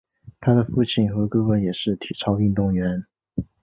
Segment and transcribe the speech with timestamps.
[0.39, 3.05] 她的父亲和哥哥也都是体操运动员。